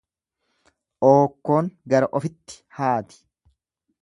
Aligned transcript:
Ookkoon 1.09 1.69
gara 1.95 2.11
ofitti 2.21 2.59
haati. 2.81 3.25